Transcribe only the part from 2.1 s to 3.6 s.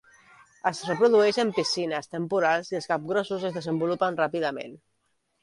temporals i els capgrossos es